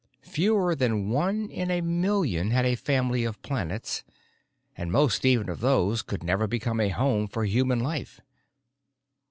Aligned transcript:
Fewer 0.23 0.73
than 0.73 1.11
one 1.11 1.51
in 1.51 1.69
a 1.69 1.79
million 1.79 2.49
had 2.49 2.65
a 2.65 2.73
family 2.73 3.23
of 3.23 3.39
planets, 3.43 4.03
and 4.75 4.91
most 4.91 5.23
even 5.25 5.47
of 5.47 5.59
those 5.59 6.01
could 6.01 6.23
never 6.23 6.47
become 6.47 6.79
a 6.79 6.89
home 6.89 7.27
for 7.27 7.45
human 7.45 7.79
life. 7.79 8.19